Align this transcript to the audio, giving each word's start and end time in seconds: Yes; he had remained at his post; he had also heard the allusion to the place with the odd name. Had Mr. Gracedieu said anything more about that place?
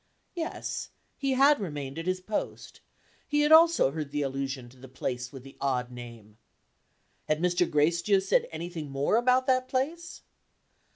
Yes; 0.33 0.89
he 1.15 1.33
had 1.33 1.59
remained 1.59 1.99
at 1.99 2.07
his 2.07 2.19
post; 2.21 2.81
he 3.27 3.41
had 3.41 3.51
also 3.51 3.91
heard 3.91 4.09
the 4.09 4.23
allusion 4.23 4.67
to 4.69 4.77
the 4.77 4.87
place 4.87 5.31
with 5.31 5.43
the 5.43 5.57
odd 5.61 5.91
name. 5.91 6.39
Had 7.25 7.39
Mr. 7.39 7.69
Gracedieu 7.69 8.19
said 8.19 8.47
anything 8.51 8.89
more 8.89 9.15
about 9.17 9.45
that 9.45 9.67
place? 9.69 10.23